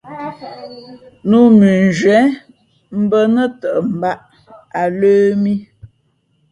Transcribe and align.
Nǔ 1.29 1.37
mʉnzhwīē 1.59 2.21
bα̌ 3.09 3.21
nά 3.35 3.43
tαʼ 3.59 3.77
mbāʼ 3.95 4.19
a 4.81 4.83
lə̄ 4.99 5.17
mī. 5.43 5.53